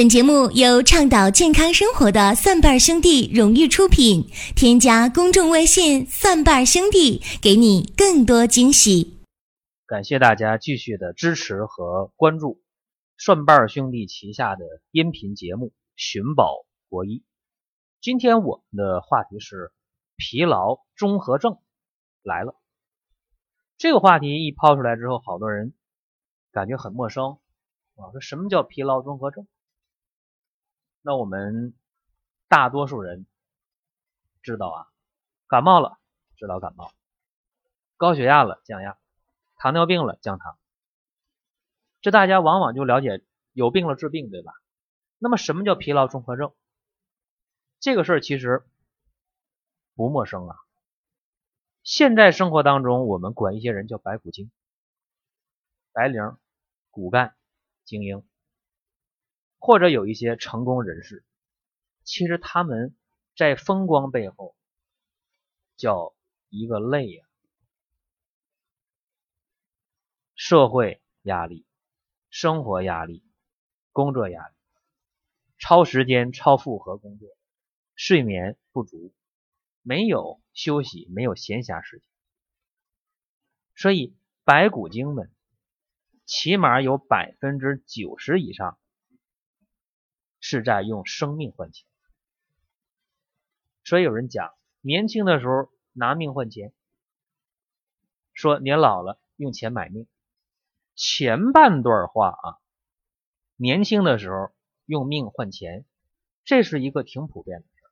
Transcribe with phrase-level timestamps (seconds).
[0.00, 4.30] 本节目由倡导健康生活的蒜瓣兄弟荣誉出品。
[4.56, 9.20] 添加公众微信“蒜瓣兄弟”，给你更多惊喜。
[9.84, 12.62] 感谢大家继续的支持和关注
[13.18, 15.66] 蒜瓣兄弟旗下的音频节目
[15.96, 17.18] 《寻宝国医》。
[18.00, 19.70] 今天我们的话题是
[20.16, 21.58] 疲劳综合症
[22.22, 22.54] 来了。
[23.76, 25.74] 这个话题一抛出来之后，好多人
[26.52, 27.32] 感觉很陌生
[27.96, 29.46] 啊，说什么叫疲劳综合症？
[31.02, 31.74] 那我们
[32.48, 33.26] 大多数人
[34.42, 34.86] 知道啊，
[35.46, 35.98] 感冒了
[36.36, 36.92] 知道感冒，
[37.96, 38.98] 高血压了降压，
[39.56, 40.58] 糖尿病了降糖，
[42.00, 44.52] 这大家往往就了解有病了治病，对吧？
[45.18, 46.54] 那么什么叫疲劳综合症？
[47.78, 48.66] 这个事儿其实
[49.94, 50.56] 不陌生啊。
[51.82, 54.50] 现在生活当中，我们管一些人叫白骨精、
[55.92, 56.36] 白领、
[56.90, 57.34] 骨干、
[57.84, 58.22] 精英。
[59.60, 61.22] 或者有一些成功人士，
[62.02, 62.96] 其实他们
[63.36, 64.56] 在风光背后
[65.76, 66.14] 叫
[66.48, 67.24] 一个累呀，
[70.34, 71.66] 社会压力、
[72.30, 73.22] 生活压力、
[73.92, 74.54] 工作压力、
[75.58, 77.28] 超时间、超负荷工作、
[77.94, 79.12] 睡眠不足、
[79.82, 82.04] 没有休息、没有闲暇时间，
[83.76, 85.30] 所以白骨精们
[86.24, 88.78] 起码有百分之九十以上。
[90.50, 91.86] 是在用生命换钱，
[93.84, 96.72] 所以有人讲，年轻的时候拿命换钱，
[98.34, 100.08] 说年老了用钱买命。
[100.96, 102.58] 前半段话啊，
[103.54, 104.50] 年轻的时候
[104.86, 105.84] 用命换钱，
[106.44, 107.84] 这是一个挺普遍的事。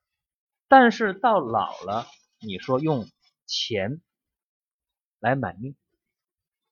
[0.67, 2.07] 但是到老了，
[2.41, 3.09] 你说用
[3.47, 4.03] 钱
[5.21, 5.77] 来买命，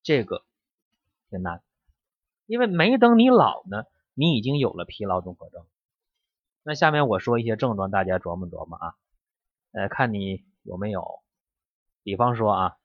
[0.02, 0.44] 这个
[1.30, 1.62] 挺难，
[2.46, 3.84] 因为没等你老呢。
[4.18, 5.66] 你已经有了疲劳综合症，
[6.68, 8.96] 那下面我说一些症状，大家琢磨琢磨啊，
[9.70, 11.22] 呃，看你有没有。
[12.02, 12.76] 比方说啊，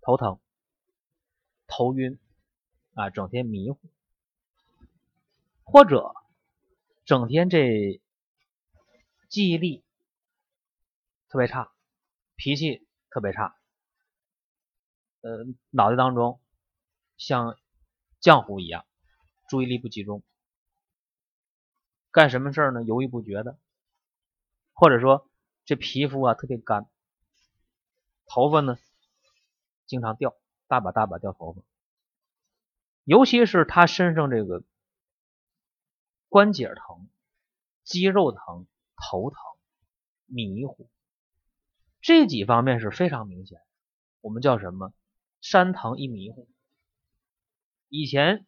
[0.00, 0.38] 头疼、
[1.66, 2.20] 头晕
[2.94, 3.80] 啊，整天迷糊，
[5.64, 6.14] 或者
[7.04, 8.00] 整天这
[9.28, 9.84] 记忆力
[11.28, 11.72] 特别差，
[12.36, 13.56] 脾气特别差，
[15.22, 16.40] 呃，脑袋当中
[17.16, 17.58] 像
[18.20, 18.86] 浆糊一样。
[19.48, 20.22] 注意力不集中，
[22.14, 22.84] 干什么事儿呢？
[22.84, 23.58] 犹豫不决的，
[24.72, 25.28] 或者说
[25.64, 26.88] 这皮肤啊特别干，
[28.26, 28.78] 头发呢
[29.84, 30.36] 经常掉，
[30.68, 31.62] 大把大把掉头发，
[33.02, 34.62] 尤其是他身上这个
[36.28, 37.08] 关节疼、
[37.82, 39.38] 肌肉疼、头疼、
[40.26, 40.88] 迷糊，
[42.00, 43.58] 这几方面是非常明显。
[44.20, 44.92] 我们叫什么？
[45.40, 46.48] 山疼一迷糊。
[47.88, 48.46] 以前。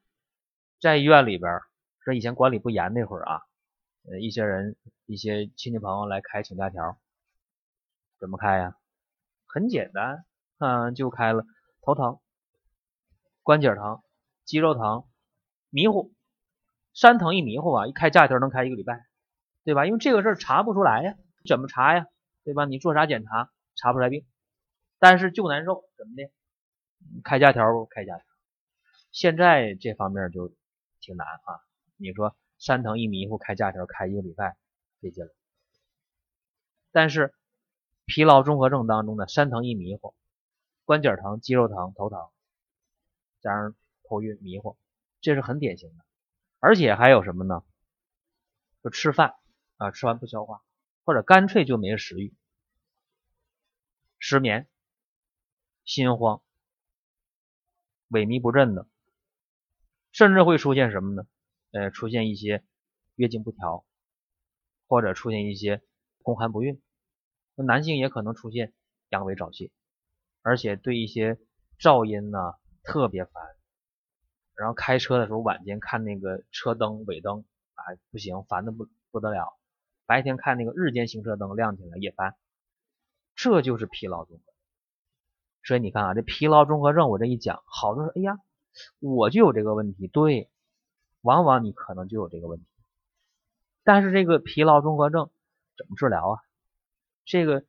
[0.79, 1.63] 在医院里边，
[2.05, 3.41] 说以前管理不严那会儿啊，
[4.09, 6.97] 呃，一些人、一些亲戚朋友来开请假条，
[8.19, 8.77] 怎么开呀？
[9.47, 10.25] 很简单，
[10.59, 11.45] 嗯，就开了
[11.83, 12.19] 头疼、
[13.43, 14.03] 关节疼、
[14.45, 15.05] 肌肉疼、
[15.71, 16.15] 迷糊、
[16.93, 19.07] 山疼一迷糊啊，一开假条能开一个礼拜，
[19.65, 19.87] 对吧？
[19.87, 21.17] 因为这个事儿查不出来呀，
[21.47, 22.07] 怎么查呀？
[22.45, 22.65] 对吧？
[22.65, 24.27] 你做啥检查查不出来病，
[24.99, 26.31] 但是就难受，怎么的？
[27.23, 28.25] 开假条不开假条，
[29.13, 30.55] 现在这方面就。
[30.99, 31.61] 挺难啊！
[31.99, 34.57] 你说山疼一迷糊开假条开一个礼拜
[35.01, 35.35] 费劲了，
[36.91, 37.35] 但是
[38.07, 40.15] 疲劳综合症当中的山疼一迷糊、
[40.85, 42.29] 关节疼、肌肉疼、头疼，
[43.41, 43.75] 加上
[44.05, 44.77] 头晕迷糊，
[45.21, 46.05] 这是很典型的。
[46.59, 47.63] 而且还有什么呢？
[48.83, 49.35] 就吃饭
[49.77, 50.63] 啊，吃完不消化，
[51.05, 52.35] 或者干脆就没食欲、
[54.19, 54.67] 失眠、
[55.85, 56.41] 心慌、
[58.09, 58.87] 萎靡不振的。
[60.13, 61.27] 甚至会出现什么呢？
[61.77, 62.65] 呃，出现一些
[63.17, 63.85] 月经不调，
[64.89, 65.83] 或者出现一些
[66.23, 66.81] 宫寒不孕。
[67.55, 68.73] 那男性也可能出现
[69.11, 69.71] 阳痿早泄，
[70.41, 71.39] 而且对一些
[71.79, 73.45] 噪音呢特别烦。
[74.55, 77.45] 然后开车的时候晚间看那个车灯尾灯
[77.75, 79.55] 啊不行，烦的不不得了。
[80.07, 82.37] 白天看那个日间行车灯亮起来也烦。
[83.35, 84.43] 这就是疲劳综合。
[85.63, 88.39] 所以你看啊，这疲劳综合症我这一讲，好多人哎呀。
[89.01, 90.51] 我就有这个问题，对，
[91.27, 92.67] 往往你可能就有这个问题。
[93.83, 95.31] 但是这个疲劳综合症
[95.77, 96.41] 怎么治疗啊？
[97.25, 97.65] 这个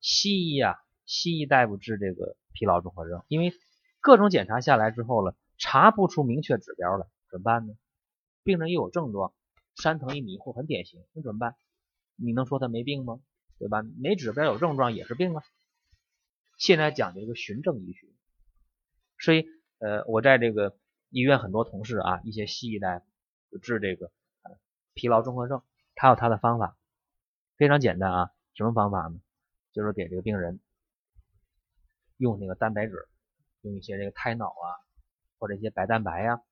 [0.00, 0.76] 西医啊，
[1.06, 3.52] 西医大夫治这个疲劳综合症，因为
[4.00, 7.74] 各种检查下来之后了，查不出明确指标了，怎么办呢？
[8.44, 9.32] 病人又有症状，
[9.74, 11.56] 山疼一迷糊，很典型，那怎么办？
[12.16, 13.20] 你能说他没病吗？
[13.58, 13.82] 对吧？
[13.82, 15.42] 没指标有症状也是病啊。
[16.58, 18.06] 现在讲究一个循证医学，
[19.18, 19.46] 所以。
[19.80, 20.76] 呃，我在这个
[21.10, 23.04] 医院很多同事啊，一些西医大夫
[23.50, 24.10] 就治这个
[24.94, 25.62] 疲劳综合症，
[25.94, 26.76] 他有他的方法，
[27.56, 28.32] 非常简单啊。
[28.54, 29.20] 什么方法呢？
[29.72, 30.58] 就是给这个病人
[32.16, 33.08] 用那个蛋白质，
[33.60, 34.66] 用一些这个胎脑啊，
[35.38, 36.42] 或者一些白蛋白呀，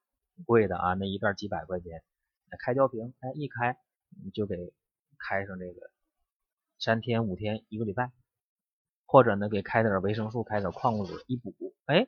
[0.45, 2.05] 贵的啊，那一袋几百块钱，
[2.61, 3.77] 开胶瓶，哎，一开
[4.23, 4.73] 你就给
[5.19, 5.91] 开上这个
[6.79, 8.13] 三天五天一个礼拜，
[9.05, 11.53] 或者呢给开点维生素，开点矿物质一补，
[11.87, 12.07] 哎，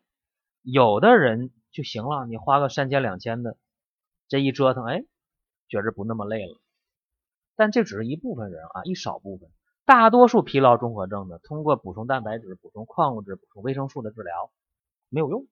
[0.71, 3.57] 有的人就行了，你花个三千两千的，
[4.29, 5.03] 这一折腾，哎，
[5.67, 6.61] 觉着不那么累了。
[7.57, 9.51] 但这只是一部分人啊，一少部分。
[9.87, 14.53] 大多数疲劳综合症的，通过补充蛋白质、补充矿物质、补充维生素的治疗
[15.09, 15.47] 没有用，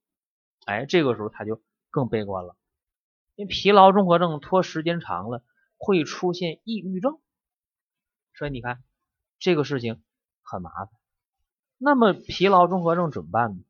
[0.67, 2.55] 哎，这个时候他就更悲观了，
[3.37, 5.43] 因为疲劳综合症拖时间长了
[5.79, 7.19] 会出现抑郁症，
[8.35, 8.85] 所以你看
[9.39, 10.03] 这个事情
[10.43, 10.91] 很麻烦。
[11.79, 13.63] 那么疲劳综合症怎么办呢？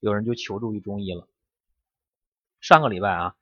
[0.00, 1.28] 有人就求助于中医了。
[2.60, 3.36] 上个礼拜啊，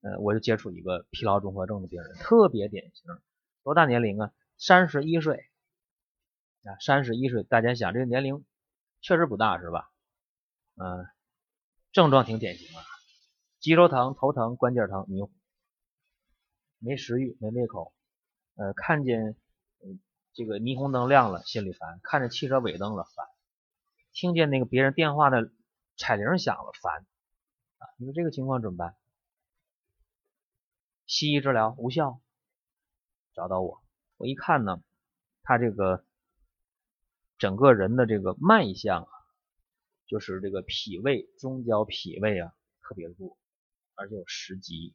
[0.00, 3.04] 呃，我就接触一个疲劳综合症的病人，特别典型，
[3.62, 4.32] 多大年龄啊？
[4.58, 5.46] 三十一岁。
[6.62, 8.44] 啊，三十一岁，大家想这个年龄
[9.00, 9.90] 确实不大，是吧？
[10.76, 11.06] 嗯，
[11.90, 12.84] 症状挺典型啊，
[13.60, 15.30] 肌肉疼、头疼、关节疼、迷糊，
[16.78, 17.94] 没食欲、没胃口，
[18.56, 19.36] 呃，看见
[20.34, 23.26] 这个霓虹灯亮了心里烦，看着汽车尾灯了烦，
[24.12, 25.50] 听见那个别人电话的
[26.00, 27.06] 彩铃响了烦，
[27.76, 28.96] 啊，你说这个情况怎么办？
[31.04, 32.22] 西医治疗无效，
[33.34, 33.82] 找到我，
[34.16, 34.82] 我一看呢，
[35.42, 36.04] 他这个。
[37.38, 39.08] 整个人的这个脉象啊，
[40.06, 43.38] 就是这个脾胃中焦脾胃啊特别弱，
[43.94, 44.94] 而且有食积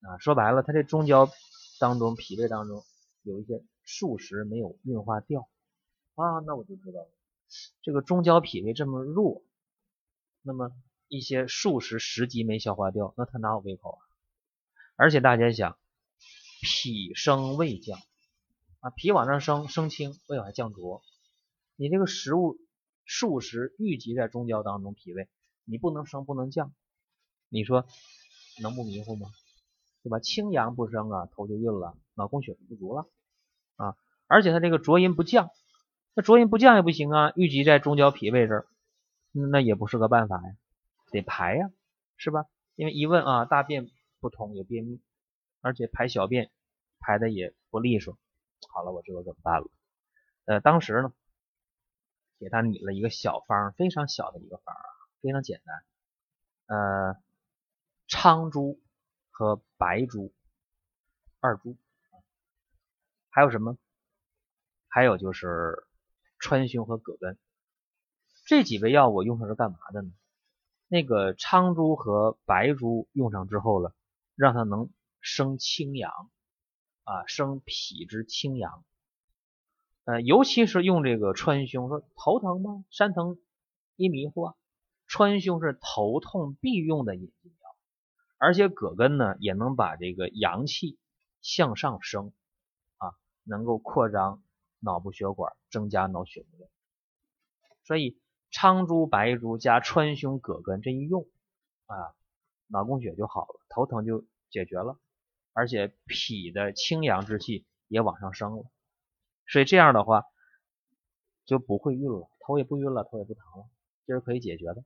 [0.00, 0.16] 啊。
[0.16, 1.28] 说白了，他这中焦
[1.78, 2.82] 当中脾胃当中
[3.20, 5.50] 有一些数食没有运化掉
[6.14, 7.10] 啊，那我就知道了，
[7.82, 9.42] 这个中焦脾胃这么弱，
[10.48, 10.72] 那么
[11.08, 14.00] 一些数食食积没消化掉，那他哪有胃口啊？
[14.96, 15.76] 而且大家想，
[16.62, 17.98] 脾升胃降
[18.80, 21.02] 啊，脾往上升升清，胃往下降浊。
[21.76, 22.56] 你这个食物
[23.04, 25.28] 数食郁积在中焦当中，脾胃
[25.66, 26.72] 你不能升不能降，
[27.50, 27.84] 你说
[28.62, 29.28] 能不迷糊吗？
[30.02, 30.18] 对吧？
[30.18, 33.06] 清阳不升啊，头就晕了，脑供血不足了
[33.76, 33.96] 啊，
[34.26, 35.50] 而且他这个浊阴不降，
[36.14, 38.66] 那浊阴不降也不行啊，郁积在中焦脾胃这儿，
[39.50, 40.56] 那也不是个办法呀，
[41.10, 41.70] 得排呀，
[42.16, 42.46] 是吧？
[42.74, 43.88] 因为一问啊，大便
[44.20, 45.00] 不通，有便秘，
[45.60, 46.50] 而且排小便
[46.98, 48.18] 排的也不利索，
[48.68, 49.70] 好了，我知道怎么办了。
[50.44, 51.12] 呃，当时呢。
[52.40, 54.86] 给他拟了一个小方，非常小的一个方啊，
[55.20, 55.82] 非常简单。
[56.66, 57.16] 呃，
[58.06, 58.80] 苍术
[59.32, 60.32] 和白术
[61.40, 61.76] 二株，
[63.28, 63.76] 还有什么？
[64.86, 65.88] 还有就是
[66.38, 67.36] 川芎和葛根
[68.48, 70.10] 这几味药，我用上是干嘛的呢？
[70.86, 73.92] 那个苍术和白术用上之后了，
[74.36, 74.88] 让它能
[75.20, 76.30] 生清阳
[77.04, 78.86] 啊，生脾之清阳。
[80.04, 82.86] 呃，尤其是用这个川芎，说头疼吗？
[82.88, 83.38] 山疼
[83.96, 84.54] 一迷糊啊。
[85.06, 87.76] 川芎是头痛必用的引经药，
[88.38, 90.98] 而且葛根呢也能把这个阳气
[91.42, 92.32] 向上升
[92.96, 93.12] 啊，
[93.44, 94.42] 能够扩张
[94.80, 96.70] 脑部血管，增加脑血流量。
[97.84, 98.18] 所以
[98.60, 101.28] 苍术、白术加川芎、葛根这一用
[101.86, 101.94] 啊，
[102.66, 104.98] 脑供血就好了，头疼就解决了，
[105.52, 108.64] 而且脾的清阳之气也往上升了。
[109.46, 110.24] 所以这样的话
[111.44, 113.68] 就不会晕了，头也不晕了，头也不疼了，
[114.08, 114.82] 这是可以解决的，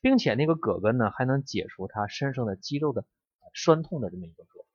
[0.00, 3.04] 并且那个葛根呢还能解除他身上的肌肉的
[3.52, 4.66] 酸痛的这么一个作用，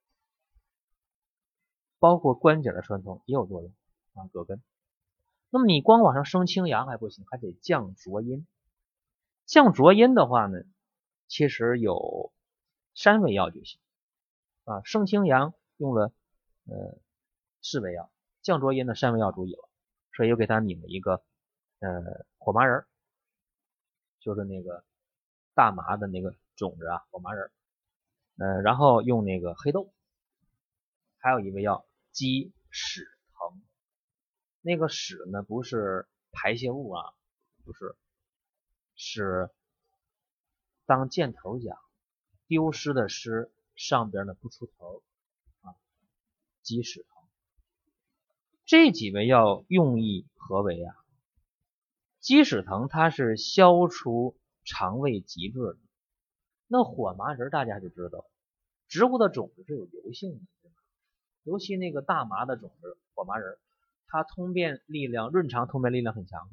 [1.99, 3.73] 包括关节的酸痛也有作用
[4.15, 4.27] 啊。
[4.33, 4.61] 葛根，
[5.49, 8.45] 那么你光往上升清阳还不行，还得降浊阴。
[9.45, 10.59] 降浊阴的话呢，
[11.27, 12.33] 其实有
[12.93, 13.79] 三味药就行
[14.63, 14.81] 啊。
[14.83, 16.11] 升清阳用了
[16.65, 16.97] 呃
[17.61, 18.11] 四味药。
[18.41, 19.69] 降浊阴的三味药注意了，
[20.13, 21.23] 所以又给他拧了一个
[21.79, 22.85] 呃火麻仁，
[24.19, 24.83] 就是那个
[25.55, 27.49] 大麻的那个种子啊，火麻仁，
[28.37, 29.91] 呃，然后用那个黑豆，
[31.17, 33.07] 还有一味药鸡屎，
[34.65, 37.13] 那个屎呢不是排泄物啊，
[37.63, 37.95] 不是，
[38.95, 39.51] 是
[40.87, 41.77] 当箭头讲，
[42.47, 45.03] 丢失的失上边呢不出头
[45.61, 45.75] 啊，
[46.63, 47.09] 鸡屎藤。
[48.65, 50.95] 这几味药用意何为啊？
[52.19, 55.77] 鸡屎藤它是消除肠胃积滞的，
[56.65, 58.25] 那火麻仁大家就知道，
[58.87, 60.71] 植物的种子是有油性的，
[61.43, 63.59] 尤其那个大麻的种子火麻仁，
[64.07, 66.49] 它通便力量、润肠通便力量很强。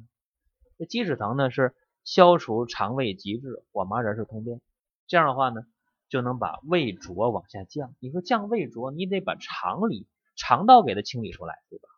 [0.77, 4.61] 这鸡屎藤呢是消除肠胃积滞，火麻仁是通便。
[5.07, 5.61] 这样的话呢，
[6.09, 7.95] 就能把胃浊往下降。
[7.99, 11.89] 你说降胃浊，你得把肠里肠道给它清理出来，对吧？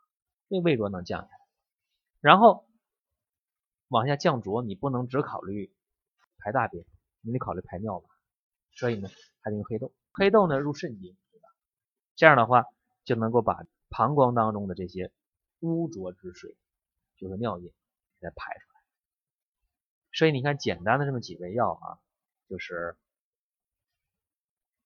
[0.49, 1.31] 这胃浊能降下来，
[2.21, 2.67] 然后
[3.87, 5.73] 往下降浊，你不能只考虑
[6.37, 6.85] 排大便，
[7.21, 8.07] 你得考虑排尿吧。
[8.73, 9.09] 所以呢，
[9.41, 9.91] 还得用黑豆。
[10.13, 11.47] 黑豆呢入肾经，对吧？
[12.15, 12.65] 这样的话
[13.05, 15.11] 就能够把膀胱当中的这些
[15.59, 16.55] 污浊之水，
[17.17, 17.73] 就是尿液，
[18.19, 18.81] 给它排出来。
[20.13, 21.99] 所以你看，简单的这么几味药啊，
[22.47, 22.97] 就是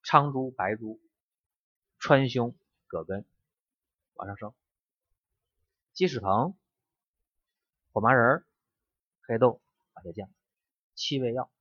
[0.03, 0.99] 苍术、白术、
[1.99, 2.55] 川芎、
[2.87, 3.25] 葛根
[4.13, 4.53] 往上升，
[5.93, 6.57] 鸡屎藤、
[7.91, 8.43] 火麻仁、
[9.21, 9.61] 黑豆
[9.93, 10.29] 往下降，
[10.95, 11.51] 七味药。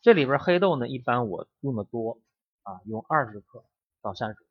[0.00, 2.20] 这里边黑豆呢，一般我用的多
[2.62, 3.64] 啊，用二十克
[4.00, 4.44] 到三十克，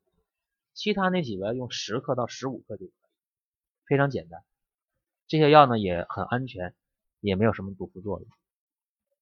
[0.80, 2.92] 其他那几味用十克到十五克就可以，
[3.84, 4.42] 非常简单。
[5.26, 6.74] 这些药呢也很安全，
[7.20, 8.26] 也没有什么毒副作用。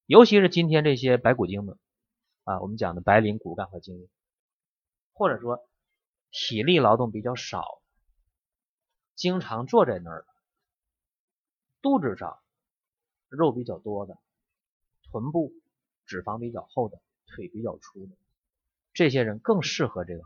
[0.05, 1.77] 尤其是今天这些白骨精们
[2.45, 4.07] 啊，我们讲的白领骨干和精英，
[5.11, 5.67] 或者说
[6.31, 7.81] 体力劳动比较少，
[9.15, 10.25] 经常坐在那儿，
[11.81, 12.39] 肚子上
[13.27, 14.17] 肉比较多的，
[15.11, 15.51] 臀部。
[16.05, 18.15] 脂肪比较厚的，腿比较粗的，
[18.93, 20.23] 这些人更适合这个，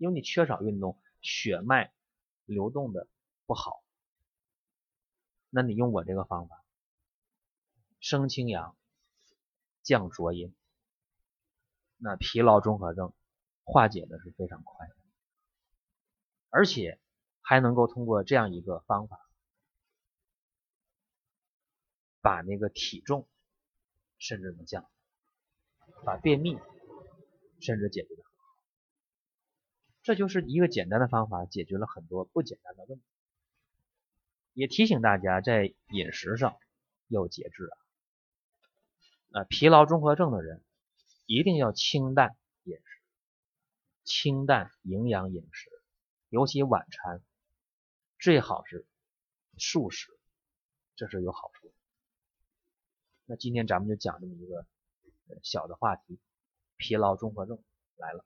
[0.00, 1.92] 因为你缺少运动，血脉
[2.46, 3.06] 流动的
[3.44, 3.84] 不好。
[5.50, 6.64] 那你用我这个方法，
[8.00, 8.74] 升清阳，
[9.82, 10.54] 降浊阴，
[11.98, 13.12] 那疲劳综合症
[13.62, 14.94] 化解的是非常快的，
[16.48, 16.98] 而且
[17.42, 19.28] 还能够通过这样一个方法，
[22.22, 23.28] 把那个体重。
[24.22, 24.86] 甚至能降，
[26.04, 26.58] 把便秘
[27.58, 28.29] 甚至解决掉，
[30.02, 33.04] 这就是一个简单的方法，解决了很多不简单的问题。
[34.54, 36.56] 也提醒大家在饮食上
[37.06, 37.70] 要节制
[39.30, 40.62] 啊，啊，疲劳综合症的人
[41.26, 42.82] 一定要清淡饮食，
[44.04, 45.70] 清淡营养饮食，
[46.28, 47.22] 尤其晚餐
[48.18, 48.86] 最好是
[49.56, 50.18] 素食，
[50.96, 51.74] 这是有好处的。
[53.26, 54.66] 那今天咱们就讲这么一个
[55.42, 56.18] 小的话题，
[56.76, 57.62] 疲劳综合症
[57.96, 58.24] 来了，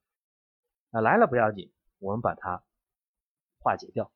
[0.94, 2.62] 那来了不要紧，我们把它
[3.58, 4.12] 化解掉。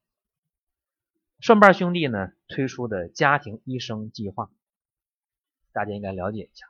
[1.40, 4.48] 顺瓣兄弟呢推出的家庭医生计划，
[5.72, 6.68] 大家应该了解一下，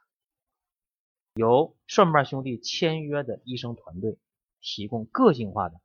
[1.35, 4.17] 由顺瓣兄弟签约的医生团队
[4.63, 5.79] 提供个性化的，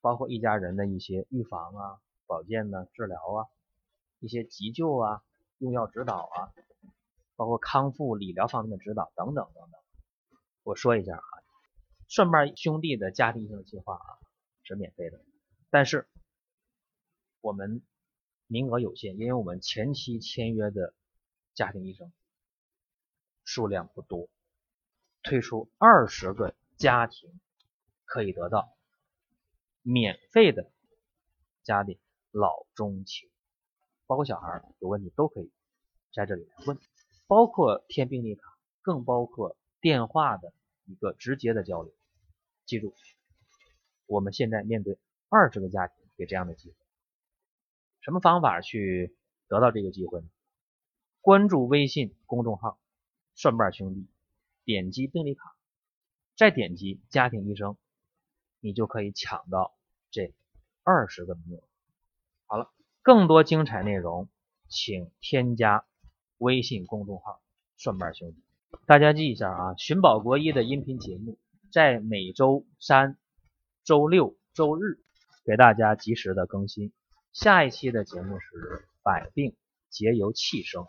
[0.00, 3.44] 包括一家人的一些预防啊、保健呢、治疗啊、
[4.20, 5.22] 一些急救啊。
[5.58, 6.50] 用药指导啊，
[7.36, 9.80] 包括康复理疗方面的指导等等等等。
[10.62, 11.43] 我说一下啊，
[12.08, 14.18] 顺瓣兄弟的家庭医生计划啊
[14.62, 15.24] 是免费的，
[15.70, 16.08] 但是
[17.40, 17.82] 我们
[18.46, 20.94] 名额有限，因为我们前期签约的
[21.54, 22.12] 家庭医生
[23.44, 24.28] 数量不多，
[25.22, 27.40] 推出二十个家庭
[28.04, 28.76] 可以得到
[29.82, 30.70] 免费的
[31.62, 31.98] 家里
[32.30, 33.28] 老中青。
[34.06, 35.50] 包括小孩有问题都可以
[36.12, 36.78] 在这里来问，
[37.26, 40.52] 包括填病历卡，更包括电话的
[40.86, 41.92] 一个直接的交流。
[42.66, 42.94] 记住，
[44.06, 44.98] 我们现在面对
[45.28, 46.76] 二十个家庭给这样的机会，
[48.00, 49.16] 什么方法去
[49.48, 50.28] 得到这个机会呢？
[51.20, 52.78] 关注微信公众号
[53.34, 54.06] “蒜瓣兄弟”，
[54.64, 55.56] 点击病历卡，
[56.36, 57.76] 再点击家庭医生，
[58.60, 59.76] 你就可以抢到
[60.10, 60.34] 这
[60.82, 61.62] 二十个名额。
[62.46, 62.70] 好了。
[63.02, 64.30] 更多精彩内容，
[64.66, 65.84] 请添加
[66.38, 67.42] 微信公众号
[67.76, 68.42] “蒜瓣兄弟”。
[68.86, 71.38] 大家记一下啊，寻宝国医的音频节目
[71.72, 73.16] 在每周三、
[73.84, 74.98] 周六、周日
[75.44, 76.92] 给大家及时的更新。
[77.32, 79.54] 下一期的节目是“百病
[79.90, 80.86] 皆由气生”。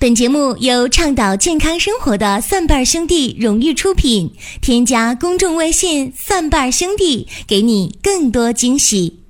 [0.00, 4.34] 本节目由倡导健康生活的蒜瓣兄弟荣誉出品。
[4.60, 9.23] 添加公众微信“蒜瓣兄弟”，给你更多惊喜。